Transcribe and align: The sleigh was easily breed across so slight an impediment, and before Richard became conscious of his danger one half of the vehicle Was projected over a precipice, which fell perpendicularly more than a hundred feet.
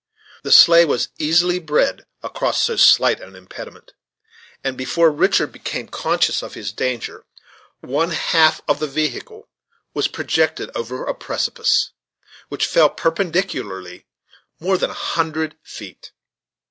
The 0.41 0.51
sleigh 0.51 0.85
was 0.85 1.09
easily 1.19 1.59
breed 1.59 2.07
across 2.23 2.63
so 2.63 2.75
slight 2.75 3.19
an 3.21 3.35
impediment, 3.35 3.93
and 4.63 4.75
before 4.75 5.11
Richard 5.11 5.51
became 5.51 5.87
conscious 5.89 6.41
of 6.41 6.55
his 6.55 6.71
danger 6.73 7.23
one 7.81 8.09
half 8.09 8.61
of 8.67 8.79
the 8.79 8.87
vehicle 8.87 9.47
Was 9.93 10.07
projected 10.07 10.71
over 10.73 11.05
a 11.05 11.13
precipice, 11.13 11.91
which 12.49 12.65
fell 12.65 12.89
perpendicularly 12.89 14.07
more 14.59 14.75
than 14.79 14.89
a 14.89 14.93
hundred 14.93 15.55
feet. 15.61 16.11